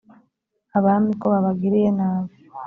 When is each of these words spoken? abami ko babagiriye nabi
abami 0.77 1.11
ko 1.21 1.25
babagiriye 1.33 1.89
nabi 1.97 2.35